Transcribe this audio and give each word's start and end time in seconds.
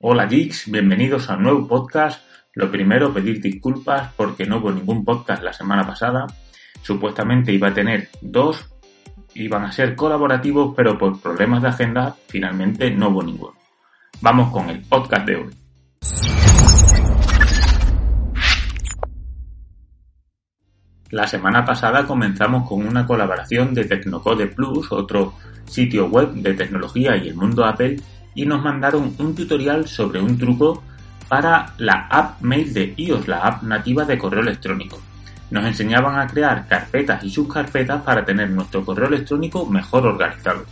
Hola 0.00 0.26
geeks, 0.26 0.70
bienvenidos 0.70 1.30
a 1.30 1.36
un 1.36 1.44
nuevo 1.44 1.68
podcast. 1.68 2.26
Lo 2.52 2.70
primero, 2.70 3.14
pedir 3.14 3.40
disculpas 3.40 4.12
porque 4.16 4.44
no 4.44 4.58
hubo 4.58 4.72
ningún 4.72 5.04
podcast 5.04 5.42
la 5.42 5.52
semana 5.52 5.86
pasada. 5.86 6.26
Supuestamente 6.82 7.52
iba 7.52 7.68
a 7.68 7.74
tener 7.74 8.08
dos, 8.20 8.70
iban 9.34 9.64
a 9.64 9.72
ser 9.72 9.94
colaborativos, 9.94 10.74
pero 10.76 10.98
por 10.98 11.20
problemas 11.20 11.62
de 11.62 11.68
agenda 11.68 12.16
finalmente 12.26 12.90
no 12.90 13.08
hubo 13.08 13.22
ninguno. 13.22 13.54
Vamos 14.20 14.52
con 14.52 14.68
el 14.68 14.82
podcast 14.82 15.26
de 15.26 15.36
hoy. 15.36 15.50
La 21.10 21.28
semana 21.28 21.64
pasada 21.64 22.04
comenzamos 22.04 22.68
con 22.68 22.84
una 22.84 23.06
colaboración 23.06 23.72
de 23.72 23.84
Tecnocode 23.84 24.48
Plus, 24.48 24.90
otro 24.90 25.34
sitio 25.64 26.08
web 26.08 26.32
de 26.32 26.54
tecnología 26.54 27.16
y 27.16 27.28
el 27.28 27.36
mundo 27.36 27.64
Apple, 27.64 27.96
y 28.34 28.46
nos 28.46 28.62
mandaron 28.62 29.14
un 29.18 29.34
tutorial 29.34 29.86
sobre 29.86 30.20
un 30.20 30.36
truco 30.38 30.82
para 31.28 31.74
la 31.78 32.06
app 32.10 32.40
Mail 32.42 32.72
de 32.72 32.94
iOS, 32.96 33.28
la 33.28 33.38
app 33.38 33.62
nativa 33.62 34.04
de 34.04 34.18
correo 34.18 34.42
electrónico. 34.42 35.00
Nos 35.50 35.64
enseñaban 35.64 36.18
a 36.18 36.26
crear 36.26 36.66
carpetas 36.66 37.22
y 37.24 37.30
subcarpetas 37.30 38.02
para 38.02 38.24
tener 38.24 38.50
nuestro 38.50 38.84
correo 38.84 39.08
electrónico 39.08 39.66
mejor 39.66 40.06
organizado. 40.06 40.64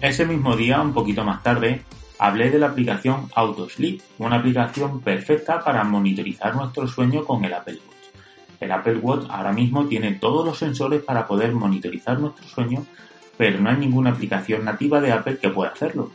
Ese 0.00 0.26
mismo 0.26 0.56
día, 0.56 0.80
un 0.80 0.92
poquito 0.92 1.24
más 1.24 1.42
tarde, 1.42 1.82
hablé 2.18 2.50
de 2.50 2.58
la 2.58 2.68
aplicación 2.68 3.28
AutoSleep, 3.34 4.00
una 4.18 4.36
aplicación 4.36 5.00
perfecta 5.00 5.62
para 5.62 5.84
monitorizar 5.84 6.54
nuestro 6.54 6.86
sueño 6.86 7.24
con 7.24 7.44
el 7.44 7.54
Apple 7.54 7.74
Watch. 7.74 7.98
El 8.60 8.72
Apple 8.72 8.96
Watch 8.96 9.26
ahora 9.30 9.52
mismo 9.52 9.86
tiene 9.86 10.12
todos 10.12 10.44
los 10.44 10.58
sensores 10.58 11.02
para 11.02 11.26
poder 11.26 11.52
monitorizar 11.52 12.18
nuestro 12.18 12.46
sueño, 12.48 12.84
pero 13.36 13.60
no 13.60 13.70
hay 13.70 13.76
ninguna 13.76 14.10
aplicación 14.10 14.64
nativa 14.64 15.00
de 15.00 15.12
Apple 15.12 15.38
que 15.38 15.50
pueda 15.50 15.70
hacerlo. 15.70 16.10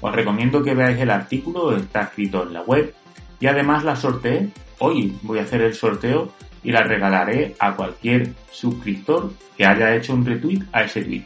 Os 0.00 0.14
recomiendo 0.14 0.62
que 0.62 0.74
veáis 0.74 0.98
el 0.98 1.10
artículo, 1.10 1.76
está 1.76 2.02
escrito 2.02 2.42
en 2.42 2.52
la 2.52 2.62
web 2.62 2.94
y 3.40 3.46
además 3.46 3.84
la 3.84 3.96
sorteé. 3.96 4.48
Hoy 4.78 5.16
voy 5.22 5.38
a 5.38 5.42
hacer 5.42 5.62
el 5.62 5.74
sorteo 5.74 6.32
y 6.62 6.72
la 6.72 6.82
regalaré 6.82 7.54
a 7.58 7.74
cualquier 7.74 8.32
suscriptor 8.50 9.32
que 9.56 9.66
haya 9.66 9.94
hecho 9.94 10.14
un 10.14 10.24
retweet 10.24 10.62
a 10.72 10.82
ese 10.82 11.02
tweet. 11.02 11.24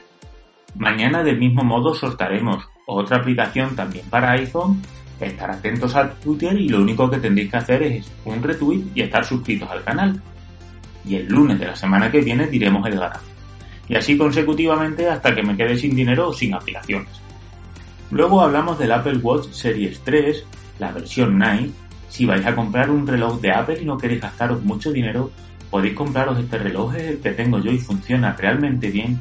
Mañana 0.77 1.23
del 1.23 1.39
mismo 1.39 1.65
modo 1.65 1.95
sortaremos 1.95 2.69
otra 2.87 3.19
aplicación 3.19 3.75
también 3.75 4.07
para 4.11 4.33
iPhone. 4.33 4.83
Estar 5.20 5.51
atentos 5.51 5.97
al 5.97 6.14
Twitter 6.20 6.57
y 6.57 6.69
lo 6.69 6.81
único 6.81 7.11
que 7.11 7.19
tendréis 7.19 7.51
que 7.51 7.57
hacer 7.57 7.83
es 7.83 8.12
un 8.25 8.42
retweet 8.42 8.85
y 8.95 9.03
estar 9.03 9.25
suscritos 9.25 9.69
al 9.69 9.83
canal 9.83 10.23
y 11.05 11.17
el 11.17 11.27
lunes 11.27 11.59
de 11.59 11.67
la 11.67 11.75
semana 11.75 12.11
que 12.11 12.20
viene 12.20 12.47
diremos 12.47 12.87
el 12.87 12.95
ganador. 12.95 13.23
Y 13.89 13.97
así 13.97 14.17
consecutivamente 14.17 15.09
hasta 15.09 15.35
que 15.35 15.42
me 15.42 15.57
quede 15.57 15.77
sin 15.77 15.97
dinero 15.97 16.29
o 16.29 16.33
sin 16.33 16.55
aplicaciones. 16.55 17.28
Luego 18.11 18.41
hablamos 18.41 18.78
del 18.78 18.92
Apple 18.92 19.19
Watch 19.19 19.48
Series 19.51 20.01
3, 20.01 20.45
la 20.78 20.92
versión 20.92 21.39
9. 21.39 21.70
Si 22.09 22.25
vais 22.25 22.45
a 22.47 22.55
comprar 22.55 22.91
un 22.91 23.06
reloj 23.06 23.39
de 23.41 23.53
Apple 23.53 23.83
y 23.83 23.84
no 23.84 23.98
queréis 23.98 24.23
gastaros 24.23 24.62
mucho 24.64 24.91
dinero, 24.91 25.31
podéis 25.70 25.95
compraros 25.95 26.39
este 26.39 26.56
reloj, 26.56 26.95
es 26.95 27.03
el 27.03 27.19
que 27.19 27.33
tengo 27.33 27.59
yo 27.59 27.70
y 27.70 27.79
funciona 27.79 28.33
realmente 28.33 28.91
bien. 28.91 29.20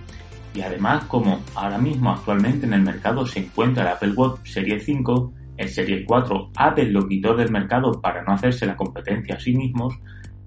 Y 0.53 0.61
además, 0.61 1.03
como 1.03 1.41
ahora 1.53 1.77
mismo 1.77 2.11
actualmente 2.11 2.65
en 2.65 2.73
el 2.73 2.81
mercado 2.81 3.25
se 3.25 3.39
encuentra 3.39 3.83
el 3.83 3.89
Apple 3.89 4.13
Watch 4.13 4.45
Series 4.45 4.85
5, 4.85 5.33
el 5.58 5.67
Series 5.67 6.05
4 6.08 6.52
Apple 6.55 6.89
lo 6.89 7.05
quitó 7.09 7.35
del 7.35 7.52
mercado 7.52 7.99
para 7.99 8.23
no 8.23 8.33
hacerse 8.33 8.65
la 8.65 8.77
competencia 8.77 9.35
a 9.35 9.39
sí 9.39 9.53
mismos, 9.53 9.95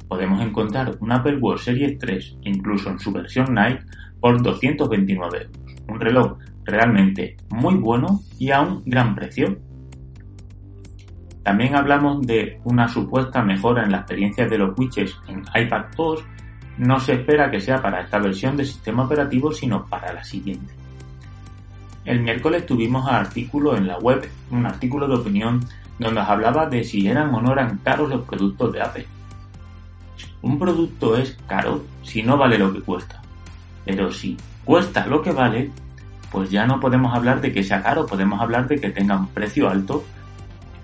podemos 0.09 0.41
encontrar 0.41 0.97
un 1.01 1.13
Apple 1.13 1.37
Watch 1.37 1.65
Series 1.65 1.99
3, 1.99 2.39
incluso 2.45 2.89
en 2.89 2.99
su 2.99 3.13
versión 3.13 3.53
Night, 3.53 3.81
por 4.19 4.43
229 4.43 5.39
euros. 5.43 5.51
Un 5.89 6.01
reloj 6.01 6.39
realmente 6.65 7.37
muy 7.51 7.75
bueno 7.75 8.21
y 8.39 8.51
a 8.51 8.61
un 8.61 8.83
gran 8.85 9.15
precio. 9.15 9.59
También 11.43 11.75
hablamos 11.75 12.27
de 12.27 12.61
una 12.65 12.87
supuesta 12.89 13.43
mejora 13.43 13.85
en 13.85 13.93
la 13.93 13.99
experiencia 13.99 14.47
de 14.47 14.59
los 14.59 14.79
widgets 14.79 15.17
en 15.27 15.43
iPad 15.55 15.87
2. 15.97 16.25
No 16.79 17.01
se 17.01 17.15
espera 17.15 17.51
que 17.51 17.61
sea 17.61 17.81
para 17.81 18.03
esta 18.03 18.19
versión 18.19 18.57
de 18.57 18.65
sistema 18.65 19.05
operativo, 19.05 19.53
sino 19.53 19.87
para 19.87 20.13
la 20.13 20.23
siguiente. 20.23 20.75
El 22.05 22.21
miércoles 22.21 22.67
tuvimos 22.67 23.05
un 23.05 23.15
artículo 23.15 23.77
en 23.77 23.87
la 23.87 23.99
web, 23.99 24.29
un 24.51 24.67
artículo 24.67 25.07
de 25.07 25.17
opinión, 25.17 25.61
donde 25.99 26.21
os 26.21 26.29
hablaba 26.29 26.67
de 26.67 26.83
si 26.83 27.07
eran 27.07 27.35
o 27.35 27.43
no 27.43 27.53
eran 27.53 27.79
caros 27.79 28.09
los 28.09 28.23
productos 28.23 28.73
de 28.73 28.83
Apple. 28.83 29.07
Un 30.43 30.59
producto 30.59 31.17
es 31.17 31.37
caro 31.47 31.85
si 32.03 32.23
no 32.23 32.39
vale 32.39 32.59
lo 32.59 32.73
que 32.73 32.81
cuesta. 32.81 33.21
Pero 33.85 34.11
si 34.11 34.37
cuesta 34.65 35.07
lo 35.07 35.21
que 35.21 35.33
vale, 35.33 35.71
pues 36.31 36.51
ya 36.51 36.67
no 36.67 36.81
podemos 36.81 37.15
hablar 37.15 37.41
de 37.41 37.53
que 37.53 37.63
sea 37.63 37.83
caro, 37.83 38.07
podemos 38.07 38.41
hablar 38.41 38.69
de 38.69 38.81
que 38.81 38.91
tenga 38.91 39.17
un 39.17 39.29
precio 39.29 39.69
alto. 39.69 40.05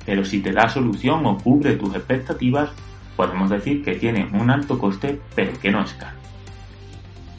Pero 0.04 0.24
si 0.24 0.40
te 0.40 0.52
da 0.52 0.68
solución 0.68 1.26
o 1.26 1.38
cubre 1.38 1.74
tus 1.74 1.94
expectativas, 1.94 2.70
podemos 3.16 3.50
decir 3.50 3.84
que 3.84 3.94
tiene 3.94 4.28
un 4.32 4.50
alto 4.50 4.78
coste, 4.78 5.20
pero 5.34 5.58
que 5.60 5.70
no 5.70 5.82
es 5.82 5.92
caro. 5.94 6.16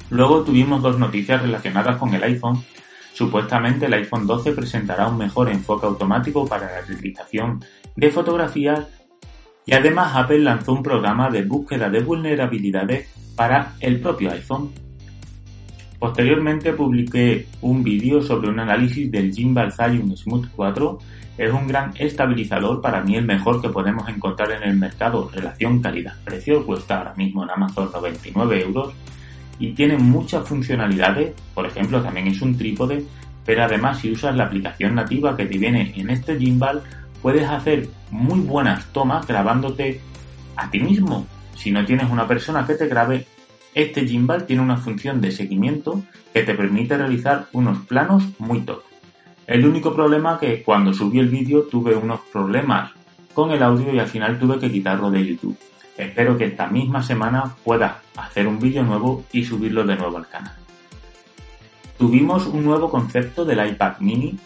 Luego 0.09 0.44
tuvimos 0.44 0.81
dos 0.81 0.97
noticias 0.97 1.41
relacionadas 1.41 1.97
con 1.97 2.13
el 2.13 2.23
iPhone. 2.23 2.63
Supuestamente 3.13 3.88
el 3.88 3.94
iPhone 3.94 4.28
12 4.28 4.53
presentará 4.53 5.07
un 5.07 5.17
mejor 5.17 5.50
enfoque 5.50 5.85
automático 5.85 6.47
para 6.47 6.66
la 6.66 6.81
realización 6.81 7.63
de 7.96 8.12
fotografías 8.12 8.88
y 9.66 9.73
además 9.73 10.16
Apple 10.16 10.40
lanzó 10.40 10.72
un 10.72 10.84
programa 10.84 11.29
de 11.29 11.44
búsqueda 11.44 11.90
de 11.90 12.00
vulnerabilidades 12.00 13.09
para 13.35 13.73
el 13.81 14.00
propio 14.00 14.31
iPhone. 14.31 14.72
Posteriormente 16.00 16.74
publiqué 16.74 17.47
un 17.62 17.84
vídeo 17.84 18.22
sobre 18.22 18.50
un 18.50 18.59
análisis 18.59 19.12
del 19.12 19.34
Gimbal 19.34 19.74
Zion 19.74 20.16
Smooth 20.16 20.47
4. 20.56 21.00
Es 21.40 21.52
un 21.52 21.68
gran 21.68 21.91
estabilizador, 21.97 22.81
para 22.81 23.02
mí 23.02 23.16
el 23.16 23.25
mejor 23.25 23.62
que 23.62 23.69
podemos 23.69 24.08
encontrar 24.08 24.52
en 24.52 24.63
el 24.63 24.78
mercado. 24.78 25.30
Relación 25.34 25.81
calidad-precio 25.81 26.66
cuesta 26.66 27.00
ahora 27.00 27.16
mismo 27.16 27.44
en 27.44 27.50
Amazon 27.50 27.90
99 27.91 28.62
euros 28.62 28.94
y 29.58 29.74
tiene 29.74 29.97
muchas 29.97 30.47
funcionalidades. 30.47 31.34
Por 31.56 31.66
ejemplo, 31.66 32.02
también 32.02 32.28
es 32.28 32.41
un 32.44 32.56
trípode, 32.56 33.03
pero 33.44 33.64
además 33.64 34.00
si 34.00 34.12
usas 34.12 34.35
la 34.35 34.44
aplicación 34.44 34.94
nativa 34.94 35.35
que 35.35 35.47
te 35.47 35.58
viene 35.58 35.94
en 35.96 36.12
este 36.12 36.38
gimbal 36.38 36.84
puedes 37.24 37.50
hacer 37.50 37.90
muy 38.12 38.40
buenas 38.41 38.85
tomas 38.94 39.25
grabándote 39.25 40.00
a 40.56 40.69
ti 40.69 40.79
mismo. 40.79 41.25
Si 41.56 41.72
no 41.72 41.84
tienes 41.85 42.08
una 42.12 42.28
persona 42.28 42.68
que 42.68 42.75
te 42.75 42.88
grabe, 42.88 43.25
este 43.77 44.07
gimbal 44.07 44.47
tiene 44.47 44.63
una 44.63 44.77
función 44.77 45.21
de 45.21 45.31
seguimiento 45.31 46.01
que 46.33 46.41
te 46.41 46.55
permite 46.55 46.97
realizar 46.97 47.45
unos 47.53 47.85
planos 47.85 48.23
muy 48.39 48.61
top. 48.61 48.81
El 49.45 49.67
único 49.67 49.93
problema 49.93 50.39
que 50.39 50.63
cuando 50.63 50.93
subí 50.93 51.19
el 51.19 51.27
vídeo 51.27 51.61
tuve 51.61 51.95
unos 51.95 52.21
problemas 52.33 52.91
con 53.35 53.51
el 53.51 53.61
audio 53.61 53.93
y 53.93 53.99
al 53.99 54.07
final 54.07 54.39
tuve 54.39 54.57
que 54.57 54.71
quitarlo 54.71 55.11
de 55.11 55.23
YouTube. 55.23 55.55
Espero 55.95 56.35
que 56.39 56.45
esta 56.45 56.66
misma 56.66 57.03
semana 57.03 57.55
pueda 57.63 58.01
hacer 58.16 58.47
un 58.47 58.57
vídeo 58.57 58.81
nuevo 58.81 59.25
y 59.31 59.43
subirlo 59.43 59.85
de 59.85 59.95
nuevo 59.95 60.17
al 60.17 60.27
canal. 60.27 60.55
Tuvimos 61.99 62.47
un 62.47 62.66
nuevo 62.66 62.89
concepto 62.89 63.45
del 63.45 63.63
iPad 63.63 63.99
mini 63.99 64.39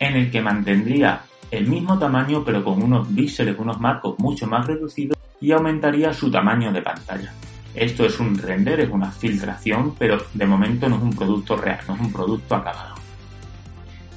en 0.00 0.16
el 0.16 0.32
que 0.32 0.42
mantendría 0.42 1.20
el 1.52 1.68
mismo 1.68 1.96
tamaño 1.96 2.42
pero 2.44 2.64
con 2.64 2.82
unos 2.82 3.06
píxeles, 3.06 3.56
unos 3.56 3.78
marcos 3.80 4.18
mucho 4.18 4.48
más 4.48 4.66
reducidos 4.66 5.16
y 5.40 5.52
aumentaría 5.52 6.12
su 6.12 6.28
tamaño 6.28 6.72
de 6.72 6.82
pantalla. 6.82 7.32
Esto 7.74 8.06
es 8.06 8.20
un 8.20 8.38
render, 8.38 8.80
es 8.80 8.90
una 8.90 9.10
filtración, 9.10 9.94
pero 9.98 10.18
de 10.32 10.46
momento 10.46 10.88
no 10.88 10.96
es 10.96 11.02
un 11.02 11.12
producto 11.14 11.56
real, 11.56 11.80
no 11.88 11.94
es 11.94 12.00
un 12.00 12.12
producto 12.12 12.54
acabado. 12.54 12.94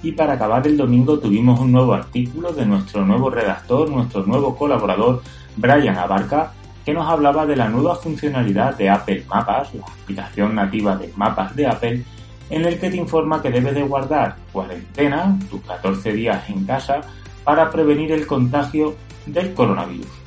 Y 0.03 0.11
para 0.11 0.33
acabar 0.33 0.65
el 0.67 0.77
domingo 0.77 1.17
tuvimos 1.17 1.59
un 1.59 1.71
nuevo 1.71 1.93
artículo 1.93 2.53
de 2.53 2.65
nuestro 2.65 3.03
nuevo 3.03 3.31
redactor, 3.31 3.89
nuestro 3.89 4.23
nuevo 4.23 4.55
colaborador, 4.55 5.23
Brian 5.55 5.97
Abarca, 5.97 6.51
que 6.85 6.93
nos 6.93 7.07
hablaba 7.07 7.45
de 7.45 7.55
la 7.55 7.67
nueva 7.67 7.95
funcionalidad 7.95 8.77
de 8.77 8.89
Apple 8.89 9.25
Mapas, 9.27 9.73
la 9.73 9.85
aplicación 9.85 10.55
nativa 10.55 10.95
de 10.95 11.11
mapas 11.15 11.55
de 11.55 11.67
Apple, 11.67 12.03
en 12.49 12.63
el 12.63 12.79
que 12.79 12.89
te 12.89 12.97
informa 12.97 13.41
que 13.41 13.49
debes 13.49 13.75
de 13.75 13.83
guardar 13.83 14.35
cuarentena, 14.53 15.37
tus 15.49 15.61
14 15.63 16.13
días 16.13 16.49
en 16.49 16.63
casa, 16.65 17.01
para 17.43 17.69
prevenir 17.69 18.11
el 18.11 18.25
contagio 18.25 18.95
del 19.25 19.53
coronavirus. 19.53 20.26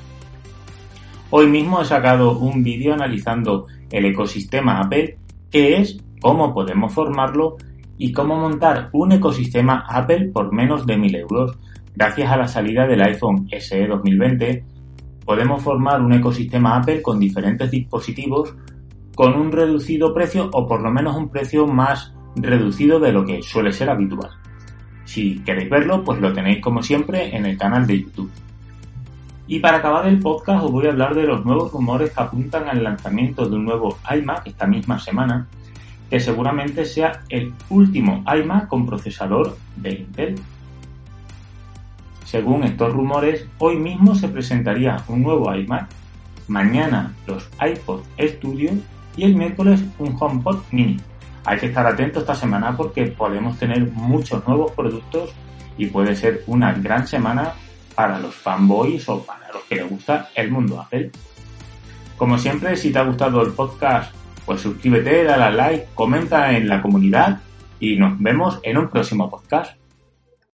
Hoy 1.32 1.46
mismo 1.46 1.80
he 1.80 1.84
sacado 1.84 2.36
un 2.38 2.64
vídeo 2.64 2.92
analizando 2.92 3.68
el 3.92 4.04
ecosistema 4.04 4.80
Apple, 4.80 5.16
que 5.48 5.76
es 5.76 6.02
cómo 6.20 6.52
podemos 6.52 6.92
formarlo 6.92 7.56
y 7.96 8.10
cómo 8.10 8.34
montar 8.34 8.90
un 8.92 9.12
ecosistema 9.12 9.84
Apple 9.88 10.30
por 10.34 10.52
menos 10.52 10.84
de 10.86 10.96
1000 10.96 11.14
euros. 11.14 11.56
Gracias 11.94 12.32
a 12.32 12.36
la 12.36 12.48
salida 12.48 12.84
del 12.88 13.02
iPhone 13.02 13.46
SE 13.48 13.86
2020, 13.86 14.64
podemos 15.24 15.62
formar 15.62 16.00
un 16.00 16.14
ecosistema 16.14 16.78
Apple 16.78 17.00
con 17.00 17.20
diferentes 17.20 17.70
dispositivos 17.70 18.52
con 19.14 19.34
un 19.34 19.52
reducido 19.52 20.12
precio 20.12 20.50
o 20.52 20.66
por 20.66 20.82
lo 20.82 20.90
menos 20.90 21.16
un 21.16 21.28
precio 21.28 21.64
más 21.64 22.12
reducido 22.34 22.98
de 22.98 23.12
lo 23.12 23.24
que 23.24 23.40
suele 23.40 23.70
ser 23.70 23.88
habitual. 23.88 24.30
Si 25.04 25.38
queréis 25.44 25.70
verlo, 25.70 26.02
pues 26.02 26.20
lo 26.20 26.32
tenéis 26.32 26.60
como 26.60 26.82
siempre 26.82 27.36
en 27.36 27.46
el 27.46 27.56
canal 27.56 27.86
de 27.86 28.00
YouTube. 28.00 28.30
Y 29.50 29.58
para 29.58 29.78
acabar 29.78 30.06
el 30.06 30.20
podcast 30.20 30.62
os 30.62 30.70
voy 30.70 30.86
a 30.86 30.90
hablar 30.90 31.12
de 31.12 31.24
los 31.24 31.44
nuevos 31.44 31.72
rumores 31.72 32.12
que 32.12 32.22
apuntan 32.22 32.68
al 32.68 32.84
lanzamiento 32.84 33.48
de 33.48 33.56
un 33.56 33.64
nuevo 33.64 33.98
iMac 34.08 34.46
esta 34.46 34.64
misma 34.64 35.00
semana, 35.00 35.48
que 36.08 36.20
seguramente 36.20 36.84
sea 36.84 37.22
el 37.28 37.52
último 37.68 38.22
iMac 38.32 38.68
con 38.68 38.86
procesador 38.86 39.56
de 39.74 39.90
Intel. 39.90 40.36
Según 42.24 42.62
estos 42.62 42.92
rumores, 42.92 43.44
hoy 43.58 43.76
mismo 43.76 44.14
se 44.14 44.28
presentaría 44.28 45.02
un 45.08 45.24
nuevo 45.24 45.52
iMac, 45.52 45.88
mañana 46.46 47.12
los 47.26 47.50
iPod 47.60 48.02
Studio 48.20 48.70
y 49.16 49.24
el 49.24 49.34
miércoles 49.34 49.82
un 49.98 50.16
HomePod 50.16 50.58
mini. 50.70 50.96
Hay 51.44 51.58
que 51.58 51.66
estar 51.66 51.84
atento 51.88 52.20
esta 52.20 52.36
semana 52.36 52.76
porque 52.76 53.06
podemos 53.06 53.58
tener 53.58 53.90
muchos 53.90 54.46
nuevos 54.46 54.70
productos 54.70 55.34
y 55.76 55.86
puede 55.86 56.14
ser 56.14 56.44
una 56.46 56.72
gran 56.72 57.08
semana 57.08 57.54
para 57.94 58.18
los 58.18 58.34
fanboys 58.34 59.08
o 59.08 59.24
para 59.24 59.52
los 59.52 59.62
que 59.64 59.76
les 59.76 59.88
gusta 59.88 60.30
el 60.34 60.50
mundo 60.50 60.80
Apple. 60.80 61.10
Como 62.16 62.38
siempre, 62.38 62.76
si 62.76 62.92
te 62.92 62.98
ha 62.98 63.04
gustado 63.04 63.42
el 63.42 63.52
podcast, 63.52 64.14
pues 64.44 64.60
suscríbete, 64.60 65.24
dale 65.24 65.44
a 65.44 65.50
like, 65.50 65.88
comenta 65.94 66.56
en 66.56 66.68
la 66.68 66.82
comunidad 66.82 67.40
y 67.78 67.96
nos 67.96 68.20
vemos 68.20 68.60
en 68.62 68.78
un 68.78 68.88
próximo 68.88 69.30
podcast. 69.30 69.79